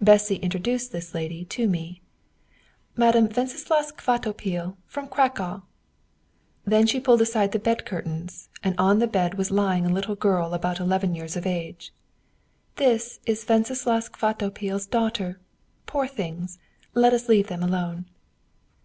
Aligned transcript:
Bessy 0.00 0.34
introduced 0.34 0.90
this 0.90 1.14
lady 1.14 1.44
to 1.44 1.68
me. 1.68 2.02
"Madame 2.96 3.28
Wenceslaus 3.28 3.92
Kvatopil, 3.92 4.76
from 4.86 5.06
Cracow." 5.06 5.62
Then 6.64 6.84
she 6.88 6.98
pulled 6.98 7.22
aside 7.22 7.52
the 7.52 7.60
bed 7.60 7.86
curtains, 7.86 8.48
and 8.64 8.74
on 8.76 8.98
the 8.98 9.06
bed 9.06 9.34
was 9.34 9.52
lying 9.52 9.86
a 9.86 9.88
little 9.94 10.16
girl 10.16 10.52
about 10.52 10.80
eleven 10.80 11.14
years 11.14 11.36
of 11.36 11.46
age. 11.46 11.92
"This 12.74 13.20
is 13.24 13.46
Wenceslaus 13.48 14.08
Kvatopil's 14.08 14.86
daughter. 14.88 15.38
Poor 15.86 16.08
things! 16.08 16.58
let 16.94 17.12
us 17.12 17.28
leave 17.28 17.46
them 17.46 17.62
alone!" 17.62 18.06